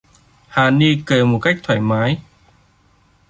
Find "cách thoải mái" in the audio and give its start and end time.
1.41-2.21